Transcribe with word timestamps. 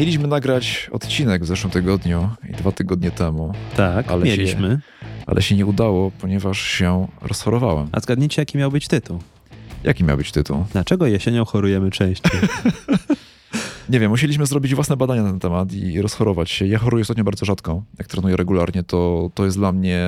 Mieliśmy 0.00 0.28
nagrać 0.28 0.90
odcinek 0.92 1.42
w 1.42 1.46
zeszłym 1.46 1.70
tygodniu 1.70 2.28
i 2.50 2.52
dwa 2.52 2.72
tygodnie 2.72 3.10
temu, 3.10 3.52
Tak, 3.76 4.10
Ale 4.10 4.24
mieliśmy. 4.24 4.80
ale 5.26 5.42
się 5.42 5.56
nie 5.56 5.66
udało, 5.66 6.10
ponieważ 6.20 6.60
się 6.60 7.08
rozchorowałem. 7.22 7.88
A 7.92 8.00
zgadnijcie, 8.00 8.42
jaki 8.42 8.58
miał 8.58 8.70
być 8.70 8.88
tytuł. 8.88 9.18
Jaki 9.84 10.04
miał 10.04 10.16
być 10.16 10.32
tytuł? 10.32 10.64
Dlaczego 10.72 11.06
jesienią 11.06 11.44
chorujemy 11.44 11.90
częściej? 11.90 12.30
Nie 13.88 14.00
wiem, 14.00 14.10
musieliśmy 14.10 14.46
zrobić 14.46 14.74
własne 14.74 14.96
badania 14.96 15.22
na 15.22 15.30
ten 15.30 15.40
temat 15.40 15.72
i 15.72 16.02
rozchorować 16.02 16.50
się. 16.50 16.66
Ja 16.66 16.78
choruję 16.78 17.02
ostatnio 17.02 17.24
bardzo 17.24 17.46
rzadko. 17.46 17.82
Jak 17.98 18.08
trenuję 18.08 18.36
regularnie, 18.36 18.82
to, 18.82 19.30
to 19.34 19.44
jest 19.44 19.56
dla 19.56 19.72
mnie 19.72 20.06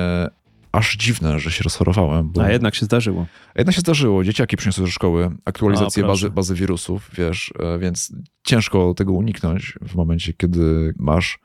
aż 0.73 0.97
dziwne, 0.97 1.39
że 1.39 1.51
się 1.51 1.63
rozchorowałem. 1.63 2.29
Bo... 2.29 2.43
A 2.43 2.51
jednak 2.51 2.75
się 2.75 2.85
zdarzyło. 2.85 3.25
A 3.55 3.59
jednak 3.59 3.75
się 3.75 3.81
zdarzyło. 3.81 4.23
Dzieciaki 4.23 4.57
przyniosły 4.57 4.85
ze 4.85 4.91
szkoły 4.91 5.31
aktualizację 5.45 6.03
bazy, 6.03 6.29
bazy 6.29 6.55
wirusów, 6.55 7.09
wiesz, 7.17 7.53
e, 7.59 7.79
więc 7.79 8.15
ciężko 8.43 8.93
tego 8.93 9.13
uniknąć 9.13 9.73
w 9.81 9.95
momencie, 9.95 10.33
kiedy 10.33 10.93
masz 10.97 11.39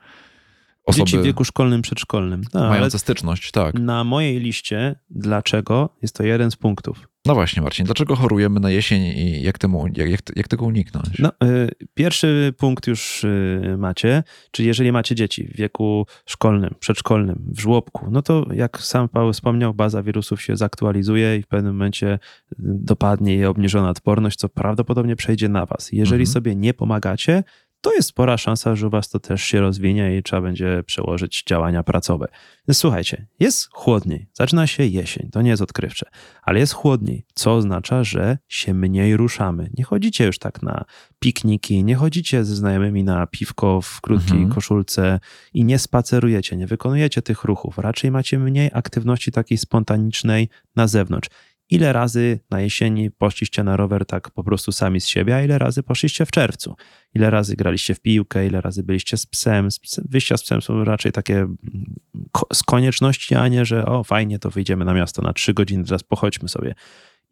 osoby 0.85 1.05
Dzieci 1.05 1.17
w 1.17 1.23
wieku 1.23 1.45
szkolnym, 1.45 1.81
przedszkolnym. 1.81 2.41
No, 2.53 2.69
mające 2.69 2.99
styczność, 2.99 3.51
tak. 3.51 3.75
na 3.79 4.03
mojej 4.03 4.39
liście, 4.39 4.95
dlaczego, 5.09 5.89
jest 6.01 6.15
to 6.15 6.23
jeden 6.23 6.51
z 6.51 6.55
punktów. 6.55 7.07
No 7.29 7.35
właśnie, 7.35 7.61
Marcin, 7.61 7.85
dlaczego 7.85 8.15
chorujemy 8.15 8.59
na 8.59 8.69
jesień 8.69 9.01
i 9.03 9.41
jak, 9.41 9.57
temu, 9.57 9.87
jak, 9.95 10.09
jak, 10.09 10.21
jak 10.35 10.47
tego 10.47 10.65
uniknąć? 10.65 11.19
No, 11.19 11.31
y, 11.43 11.69
pierwszy 11.93 12.53
punkt 12.57 12.87
już 12.87 13.23
y, 13.23 13.75
macie, 13.77 14.23
czyli 14.51 14.67
jeżeli 14.67 14.91
macie 14.91 15.15
dzieci 15.15 15.43
w 15.47 15.55
wieku 15.57 16.05
szkolnym, 16.25 16.75
przedszkolnym, 16.79 17.45
w 17.47 17.59
żłobku, 17.59 18.07
no 18.11 18.21
to 18.21 18.45
jak 18.53 18.77
sam 18.81 19.09
Paweł 19.09 19.33
wspomniał, 19.33 19.73
baza 19.73 20.03
wirusów 20.03 20.41
się 20.41 20.57
zaktualizuje 20.57 21.37
i 21.37 21.41
w 21.41 21.47
pewnym 21.47 21.73
momencie 21.73 22.13
y, 22.13 22.55
dopadnie 22.59 23.35
je 23.35 23.49
obniżona 23.49 23.89
odporność, 23.89 24.39
co 24.39 24.49
prawdopodobnie 24.49 25.15
przejdzie 25.15 25.49
na 25.49 25.65
was. 25.65 25.91
Jeżeli 25.91 26.21
Mhm. 26.21 26.33
sobie 26.33 26.55
nie 26.55 26.73
pomagacie, 26.73 27.43
to 27.81 27.93
jest 27.93 28.09
spora 28.09 28.37
szansa, 28.37 28.75
że 28.75 28.87
u 28.87 28.89
was 28.89 29.09
to 29.09 29.19
też 29.19 29.43
się 29.43 29.59
rozwinie 29.61 30.17
i 30.17 30.23
trzeba 30.23 30.41
będzie 30.41 30.83
przełożyć 30.85 31.43
działania 31.47 31.83
pracowe. 31.83 32.27
Więc 32.67 32.77
słuchajcie, 32.77 33.27
jest 33.39 33.69
chłodniej, 33.71 34.27
zaczyna 34.33 34.67
się 34.67 34.85
jesień, 34.85 35.29
to 35.31 35.41
nie 35.41 35.49
jest 35.49 35.61
odkrywcze, 35.61 36.05
ale 36.41 36.59
jest 36.59 36.73
chłodniej, 36.73 37.25
co 37.33 37.53
oznacza, 37.55 38.03
że 38.03 38.37
się 38.47 38.73
mniej 38.73 39.17
ruszamy. 39.17 39.69
Nie 39.77 39.83
chodzicie 39.83 40.25
już 40.25 40.39
tak 40.39 40.61
na 40.61 40.85
pikniki, 41.19 41.83
nie 41.83 41.95
chodzicie 41.95 42.45
ze 42.45 42.55
znajomymi 42.55 43.03
na 43.03 43.27
piwko 43.27 43.81
w 43.81 44.01
krótkiej 44.01 44.37
Mhm. 44.37 44.53
koszulce 44.53 45.19
i 45.53 45.65
nie 45.65 45.79
spacerujecie, 45.79 46.57
nie 46.57 46.67
wykonujecie 46.67 47.21
tych 47.21 47.43
ruchów. 47.43 47.77
Raczej 47.77 48.11
macie 48.11 48.39
mniej 48.39 48.69
aktywności 48.73 49.31
takiej 49.31 49.57
spontanicznej 49.57 50.49
na 50.75 50.87
zewnątrz. 50.87 51.29
Ile 51.69 51.93
razy 51.93 52.39
na 52.49 52.61
jesieni 52.61 53.11
poszliście 53.11 53.63
na 53.63 53.77
rower 53.77 54.05
tak 54.05 54.31
po 54.31 54.43
prostu 54.43 54.71
sami 54.71 55.01
z 55.01 55.07
siebie, 55.07 55.35
a 55.35 55.41
ile 55.41 55.57
razy 55.57 55.83
poszliście 55.83 56.25
w 56.25 56.31
czerwcu? 56.31 56.75
Ile 57.13 57.29
razy 57.29 57.55
graliście 57.55 57.95
w 57.95 58.01
piłkę, 58.01 58.47
ile 58.47 58.61
razy 58.61 58.83
byliście 58.83 59.17
z 59.17 59.25
psem? 59.25 59.71
Z 59.71 59.79
psem 59.79 60.05
wyjścia 60.09 60.37
z 60.37 60.43
psem 60.43 60.61
są 60.61 60.83
raczej 60.83 61.11
takie 61.11 61.37
mm, 61.37 61.57
ko- 62.31 62.47
z 62.53 62.63
konieczności, 62.63 63.35
a 63.35 63.47
nie, 63.47 63.65
że 63.65 63.85
o 63.85 64.03
fajnie, 64.03 64.39
to 64.39 64.49
wyjdziemy 64.49 64.85
na 64.85 64.93
miasto 64.93 65.21
na 65.21 65.33
trzy 65.33 65.53
godziny, 65.53 65.83
teraz 65.83 66.03
pochodźmy 66.03 66.49
sobie. 66.49 66.75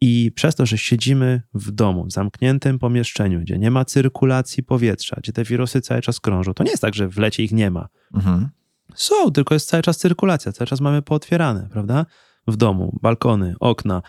I 0.00 0.32
przez 0.34 0.54
to, 0.54 0.66
że 0.66 0.78
siedzimy 0.78 1.42
w 1.54 1.70
domu, 1.70 2.04
w 2.04 2.12
zamkniętym 2.12 2.78
pomieszczeniu, 2.78 3.40
gdzie 3.40 3.58
nie 3.58 3.70
ma 3.70 3.84
cyrkulacji 3.84 4.62
powietrza, 4.62 5.16
gdzie 5.18 5.32
te 5.32 5.44
wirusy 5.44 5.80
cały 5.80 6.00
czas 6.00 6.20
krążą, 6.20 6.54
to 6.54 6.64
nie 6.64 6.70
jest 6.70 6.82
tak, 6.82 6.94
że 6.94 7.08
w 7.08 7.18
lecie 7.18 7.42
ich 7.42 7.52
nie 7.52 7.70
ma. 7.70 7.88
Mhm. 8.14 8.48
Są, 8.94 9.30
tylko 9.30 9.54
jest 9.54 9.68
cały 9.68 9.82
czas 9.82 9.98
cyrkulacja, 9.98 10.52
cały 10.52 10.68
czas 10.68 10.80
mamy 10.80 11.02
pootwierane, 11.02 11.68
prawda? 11.72 12.06
W 12.46 12.56
domu, 12.56 12.98
balkony, 13.02 13.54
okna. 13.60 14.02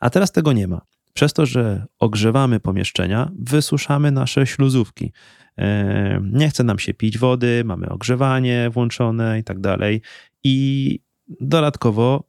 A 0.00 0.10
teraz 0.10 0.32
tego 0.32 0.52
nie 0.52 0.68
ma. 0.68 0.80
Przez 1.14 1.32
to, 1.32 1.46
że 1.46 1.86
ogrzewamy 1.98 2.60
pomieszczenia, 2.60 3.30
wysuszamy 3.38 4.10
nasze 4.10 4.46
śluzówki. 4.46 5.12
E, 5.58 6.20
Nie 6.32 6.48
chce 6.48 6.64
nam 6.64 6.78
się 6.78 6.94
pić 6.94 7.18
wody, 7.18 7.62
mamy 7.64 7.88
ogrzewanie 7.88 8.70
włączone 8.70 9.38
i 9.38 9.44
tak 9.44 9.60
dalej. 9.60 10.02
I 10.44 11.00
dodatkowo 11.40 12.28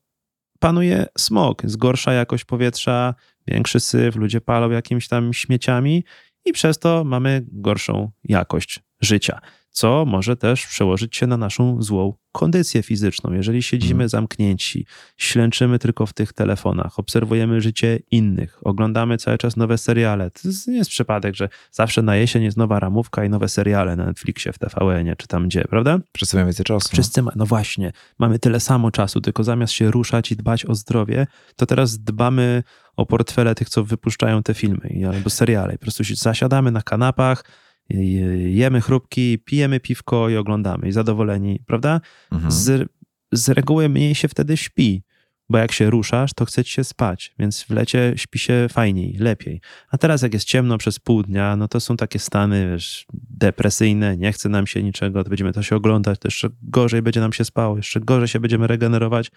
panuje 0.60 1.06
smog, 1.18 1.64
jest 1.64 1.78
gorsza 1.78 2.14
jakość 2.14 2.46
powietrza, 2.46 3.16
większy 3.48 3.80
syf, 3.80 4.16
ludzie 4.16 4.42
palą 4.42 4.70
jakimiś 4.70 5.08
tam 5.08 5.34
śmieciami 5.34 6.04
i 6.46 6.54
przez 6.54 6.80
to 6.80 7.04
mamy 7.04 7.46
gorszą 7.52 8.12
jakość 8.24 8.80
życia, 9.02 9.40
co 9.72 10.06
może 10.06 10.36
też 10.36 10.68
przełożyć 10.68 11.16
się 11.18 11.28
na 11.28 11.38
naszą 11.38 11.82
złą 11.82 12.14
kondycję 12.32 12.84
fizyczną. 12.84 13.34
Jeżeli 13.34 13.64
siedzimy 13.64 13.94
Mhm. 13.94 14.10
zamknięci, 14.10 14.86
ślęczymy 15.18 15.80
tylko 15.80 16.06
w 16.06 16.14
tych 16.14 16.34
telefonach, 16.34 17.00
obserwujemy 17.00 17.62
życie 17.62 18.00
innych, 18.12 18.60
oglądamy 18.64 19.18
cały 19.18 19.38
czas 19.38 19.58
nowe 19.58 19.78
seriale. 19.78 20.32
To 20.32 20.50
nie 20.68 20.78
jest 20.78 20.90
przypadek, 20.90 21.36
że 21.36 21.50
zawsze 21.72 22.02
na 22.02 22.16
jesień 22.16 22.44
jest 22.44 22.58
nowa 22.58 22.80
ramówka 22.80 23.26
i 23.26 23.30
nowe 23.30 23.48
seriale 23.50 23.96
na 23.96 24.06
Netflixie, 24.06 24.54
w 24.54 24.60
TVN-ie 24.60 25.16
czy 25.16 25.28
tam 25.28 25.48
gdzie, 25.48 25.62
prawda? 25.70 26.00
Wszyscy 26.16 26.36
mają 26.36 26.48
więcej 26.48 26.66
czasu. 26.66 26.90
Wszyscy, 26.92 27.22
ma, 27.22 27.32
no 27.36 27.46
właśnie, 27.46 27.92
mamy 28.20 28.40
tyle 28.40 28.60
samo 28.60 28.92
czasu, 28.92 29.22
tylko 29.22 29.44
zamiast 29.44 29.74
się 29.74 29.92
ruszać 29.92 30.32
i 30.32 30.36
dbać 30.36 30.66
o 30.66 30.76
zdrowie, 30.76 31.28
to 31.56 31.66
teraz 31.66 32.00
dbamy 32.00 32.64
o 32.96 33.06
portfele 33.06 33.56
tych, 33.56 33.70
co 33.70 33.84
wypuszczają 33.84 34.44
te 34.44 34.54
filmy 34.54 35.10
albo 35.14 35.30
seriale. 35.30 35.74
Po 35.74 35.80
prostu 35.80 36.04
zasiadamy 36.16 36.72
na 36.72 36.82
kanapach, 36.82 37.44
jemy 37.90 38.82
chrupki, 38.82 39.40
pijemy 39.40 39.80
piwko 39.80 40.30
i 40.30 40.36
oglądamy 40.36 40.88
i 40.88 40.92
zadowoleni, 40.92 41.60
prawda? 41.66 42.02
Mhm. 42.32 42.52
Z, 42.52 42.92
z 43.32 43.50
reguły 43.50 43.90
mniej 43.90 44.16
się 44.16 44.28
wtedy 44.28 44.58
śpi, 44.58 45.04
bo 45.50 45.58
jak 45.58 45.72
się 45.72 45.90
ruszasz, 45.90 46.34
to 46.34 46.46
chce 46.46 46.64
ci 46.64 46.72
się 46.72 46.84
spać, 46.84 47.34
więc 47.40 47.64
w 47.64 47.70
lecie 47.70 48.14
śpi 48.16 48.40
się 48.40 48.68
fajniej, 48.72 49.18
lepiej. 49.20 49.62
A 49.90 49.98
teraz 49.98 50.22
jak 50.22 50.34
jest 50.34 50.48
ciemno 50.48 50.78
przez 50.78 51.00
pół 51.00 51.24
dnia, 51.24 51.56
no 51.56 51.68
to 51.68 51.80
są 51.80 51.98
takie 51.98 52.20
stany 52.20 52.70
wiesz, 52.72 53.06
depresyjne, 53.14 54.18
nie 54.18 54.32
chce 54.32 54.50
nam 54.50 54.68
się 54.68 54.84
niczego, 54.84 55.24
to 55.24 55.30
będziemy 55.30 55.54
to 55.54 55.64
się 55.64 55.76
oglądać, 55.76 56.20
to 56.20 56.28
jeszcze 56.28 56.50
gorzej 56.62 57.02
będzie 57.02 57.20
nam 57.20 57.34
się 57.34 57.46
spało, 57.46 57.78
jeszcze 57.78 58.00
gorzej 58.00 58.28
się 58.28 58.40
będziemy 58.40 58.68
regenerować. 58.68 59.32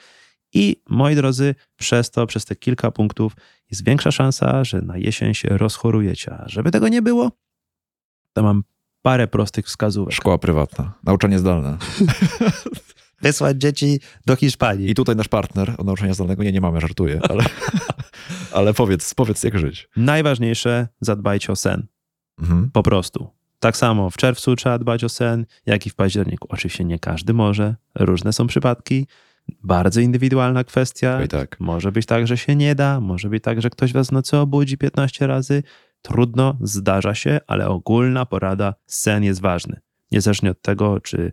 I 0.54 0.76
moi 0.88 1.14
drodzy, 1.14 1.54
przez 1.76 2.10
to, 2.10 2.26
przez 2.26 2.44
te 2.44 2.56
kilka 2.56 2.90
punktów 2.90 3.36
jest 3.70 3.84
większa 3.84 4.10
szansa, 4.10 4.64
że 4.64 4.82
na 4.82 4.98
jesień 4.98 5.34
się 5.34 5.48
rozchorujecie. 5.48 6.34
A 6.34 6.48
żeby 6.48 6.70
tego 6.70 6.88
nie 6.88 7.02
było, 7.02 7.30
to 8.32 8.42
mam 8.42 8.64
parę 9.02 9.28
prostych 9.28 9.66
wskazówek. 9.66 10.14
Szkoła 10.14 10.38
prywatna, 10.38 10.92
nauczanie 11.04 11.38
zdalne. 11.38 11.78
Wysłać 13.22 13.56
dzieci 13.56 14.00
do 14.26 14.36
Hiszpanii. 14.36 14.90
I 14.90 14.94
tutaj 14.94 15.16
nasz 15.16 15.28
partner 15.28 15.74
od 15.78 15.86
nauczania 15.86 16.14
zdalnego, 16.14 16.42
nie, 16.42 16.52
nie 16.52 16.60
mamy, 16.60 16.80
żartuję, 16.80 17.20
ale, 17.30 17.44
ale 18.58 18.74
powiedz, 18.74 19.14
powiedz 19.14 19.42
jak 19.42 19.58
żyć. 19.58 19.88
Najważniejsze, 19.96 20.88
zadbajcie 21.00 21.52
o 21.52 21.56
sen. 21.56 21.86
Mhm. 22.38 22.70
Po 22.70 22.82
prostu. 22.82 23.30
Tak 23.60 23.76
samo 23.76 24.10
w 24.10 24.16
czerwcu 24.16 24.56
trzeba 24.56 24.78
dbać 24.78 25.04
o 25.04 25.08
sen, 25.08 25.46
jak 25.66 25.86
i 25.86 25.90
w 25.90 25.94
październiku. 25.94 26.48
Oczywiście 26.50 26.84
nie 26.84 26.98
każdy 26.98 27.34
może, 27.34 27.76
różne 27.94 28.32
są 28.32 28.46
przypadki, 28.46 29.06
bardzo 29.64 30.00
indywidualna 30.00 30.64
kwestia. 30.64 31.20
Tak. 31.28 31.60
Może 31.60 31.92
być 31.92 32.06
tak, 32.06 32.26
że 32.26 32.36
się 32.36 32.56
nie 32.56 32.74
da, 32.74 33.00
może 33.00 33.28
być 33.28 33.44
tak, 33.44 33.62
że 33.62 33.70
ktoś 33.70 33.92
was 33.92 34.08
w 34.08 34.12
nocy 34.12 34.36
obudzi 34.36 34.78
15 34.78 35.26
razy. 35.26 35.62
Trudno, 36.02 36.58
zdarza 36.60 37.14
się, 37.14 37.40
ale 37.46 37.68
ogólna 37.68 38.26
porada, 38.26 38.74
sen 38.86 39.24
jest 39.24 39.40
ważny. 39.40 39.80
Niezależnie 40.10 40.50
od 40.50 40.62
tego, 40.62 41.00
czy 41.00 41.32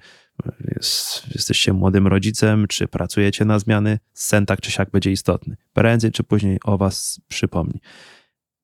jest, 0.75 1.27
jesteście 1.35 1.73
młodym 1.73 2.07
rodzicem, 2.07 2.67
czy 2.67 2.87
pracujecie 2.87 3.45
na 3.45 3.59
zmiany, 3.59 3.99
sen 4.13 4.45
tak 4.45 4.61
czy 4.61 4.71
siak 4.71 4.91
będzie 4.91 5.11
istotny. 5.11 5.57
Prędzej 5.73 6.11
czy 6.11 6.23
później 6.23 6.59
o 6.63 6.77
was 6.77 7.21
przypomni. 7.27 7.81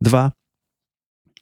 Dwa, 0.02 0.32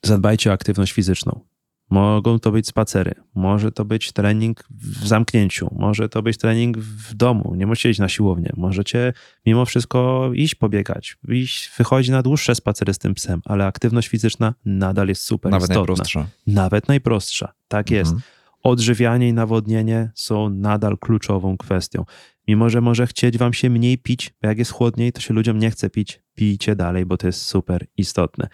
zadbajcie 0.04 0.50
o 0.50 0.54
aktywność 0.54 0.94
fizyczną. 0.94 1.53
Mogą 1.94 2.40
to 2.40 2.52
być 2.52 2.68
spacery, 2.68 3.12
może 3.36 3.72
to 3.72 3.86
być 3.86 4.12
trening 4.12 4.64
w 4.70 5.08
zamknięciu, 5.08 5.76
może 5.80 6.10
to 6.10 6.22
być 6.22 6.38
trening 6.38 6.78
w 6.78 7.14
domu, 7.14 7.56
nie 7.56 7.68
musicie 7.68 7.90
iść 7.90 8.00
na 8.00 8.10
siłownię, 8.10 8.52
możecie 8.58 9.14
mimo 9.46 9.66
wszystko 9.66 10.32
iść 10.34 10.56
pobiegać, 10.56 11.18
iść, 11.30 11.72
wychodzić 11.78 12.12
na 12.12 12.22
dłuższe 12.22 12.56
spacery 12.56 12.94
z 12.94 12.98
tym 12.98 13.14
psem, 13.14 13.42
ale 13.46 13.66
aktywność 13.66 14.08
fizyczna 14.08 14.54
nadal 14.66 15.08
jest 15.08 15.24
super 15.24 15.52
Nawet 15.52 15.70
istotna. 15.70 15.82
najprostsza. 15.82 16.28
Nawet 16.48 16.88
najprostsza, 16.88 17.54
tak 17.68 17.92
jest. 17.92 18.12
Mhm. 18.12 18.32
Odżywianie 18.64 19.30
i 19.30 19.34
nawodnienie 19.34 20.12
są 20.16 20.50
nadal 20.50 20.98
kluczową 20.98 21.58
kwestią. 21.58 22.06
Mimo, 22.48 22.70
że 22.70 22.82
może 22.82 23.08
chcieć 23.08 23.38
wam 23.38 23.54
się 23.54 23.70
mniej 23.70 23.98
pić, 23.98 24.34
bo 24.42 24.48
jak 24.48 24.58
jest 24.58 24.72
chłodniej, 24.72 25.12
to 25.12 25.22
się 25.22 25.34
ludziom 25.34 25.60
nie 25.60 25.72
chce 25.72 25.90
pić, 25.90 26.22
pijcie 26.36 26.76
dalej, 26.76 27.06
bo 27.06 27.18
to 27.18 27.28
jest 27.28 27.42
super 27.42 27.86
istotne. 27.98 28.48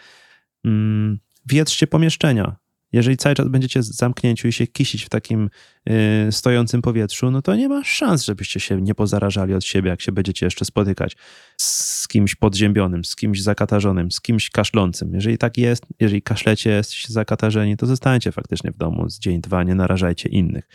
Mm, 0.66 1.20
wietrzcie 1.46 1.88
pomieszczenia. 1.88 2.59
Jeżeli 2.92 3.18
cały 3.18 3.36
czas 3.36 3.48
będziecie 3.48 3.84
zamknięciu 3.84 4.48
i 4.48 4.54
się 4.54 4.68
kisić 4.68 5.06
w 5.06 5.10
takim 5.10 5.50
y, 5.90 6.32
stojącym 6.32 6.82
powietrzu, 6.82 7.32
no 7.32 7.42
to 7.42 7.56
nie 7.56 7.70
ma 7.70 7.84
szans, 7.84 8.26
żebyście 8.26 8.60
się 8.60 8.82
nie 8.82 8.96
pozarażali 8.96 9.54
od 9.54 9.64
siebie, 9.64 9.90
jak 9.90 10.02
się 10.02 10.12
będziecie 10.12 10.46
jeszcze 10.46 10.66
spotykać 10.66 11.18
z 11.58 12.08
kimś 12.08 12.36
podziębionym, 12.36 13.06
z 13.06 13.16
kimś 13.16 13.44
zakatarzonym, 13.44 14.12
z 14.12 14.22
kimś 14.22 14.50
kaszlącym. 14.50 15.14
Jeżeli 15.14 15.38
tak 15.38 15.58
jest, 15.58 15.86
jeżeli 16.00 16.22
kaszlecie, 16.22 16.70
jesteście 16.70 17.14
zakatarzeni, 17.14 17.78
to 17.78 17.86
zostańcie 17.86 18.32
faktycznie 18.32 18.72
w 18.72 18.78
domu 18.78 19.10
z 19.10 19.20
dzień, 19.20 19.42
dwa, 19.42 19.64
nie 19.64 19.76
narażajcie 19.76 20.30
innych. 20.30 20.68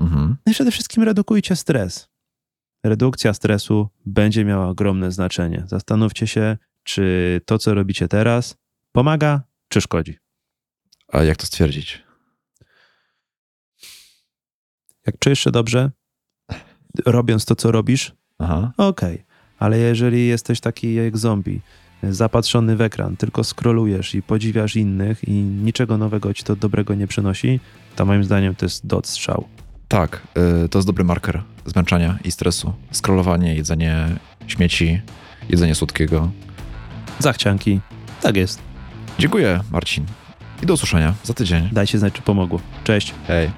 Mhm. 0.00 0.36
No 0.46 0.52
i 0.52 0.54
przede 0.54 0.70
wszystkim 0.70 1.02
redukujcie 1.02 1.56
stres. 1.56 2.08
Redukcja 2.84 3.34
stresu 3.34 3.88
będzie 4.06 4.44
miała 4.44 4.68
ogromne 4.68 5.12
znaczenie. 5.12 5.64
Zastanówcie 5.66 6.26
się, 6.26 6.56
czy 6.82 7.40
to, 7.46 7.58
co 7.58 7.74
robicie 7.74 8.08
teraz, 8.08 8.56
pomaga, 8.92 9.42
czy 9.68 9.80
szkodzi. 9.80 10.21
A 11.12 11.22
jak 11.22 11.36
to 11.36 11.46
stwierdzić? 11.46 12.02
Jak 15.06 15.18
czujesz 15.18 15.40
się 15.40 15.50
dobrze, 15.50 15.90
robiąc 17.06 17.44
to, 17.44 17.56
co 17.56 17.72
robisz, 17.72 18.12
Aha. 18.38 18.72
okej. 18.76 19.24
Ale 19.58 19.78
jeżeli 19.78 20.26
jesteś 20.26 20.60
taki 20.60 20.94
jak 20.94 21.18
zombie, 21.18 21.60
zapatrzony 22.02 22.76
w 22.76 22.80
ekran, 22.80 23.16
tylko 23.16 23.44
scrollujesz 23.44 24.14
i 24.14 24.22
podziwiasz 24.22 24.76
innych 24.76 25.28
i 25.28 25.32
niczego 25.42 25.98
nowego 25.98 26.34
ci 26.34 26.44
to 26.44 26.56
dobrego 26.56 26.94
nie 26.94 27.06
przynosi, 27.06 27.60
to 27.96 28.06
moim 28.06 28.24
zdaniem 28.24 28.54
to 28.54 28.66
jest 28.66 28.86
dot 28.86 29.06
strzał. 29.06 29.48
Tak, 29.88 30.22
y, 30.64 30.68
to 30.68 30.78
jest 30.78 30.88
dobry 30.88 31.04
marker 31.04 31.42
zmęczenia 31.66 32.18
i 32.24 32.30
stresu. 32.32 32.72
Scrollowanie, 32.92 33.54
jedzenie 33.54 34.08
śmieci, 34.46 35.00
jedzenie 35.48 35.74
słodkiego. 35.74 36.30
Zachcianki. 37.18 37.80
Tak 38.22 38.36
jest. 38.36 38.60
Dziękuję, 39.18 39.60
Marcin. 39.70 40.06
I 40.62 40.66
do 40.66 40.74
usłyszenia 40.74 41.14
za 41.24 41.34
tydzień. 41.34 41.68
Dajcie 41.72 41.98
znać, 41.98 42.14
czy 42.14 42.22
pomogło. 42.22 42.60
Cześć. 42.84 43.14
Hej. 43.28 43.50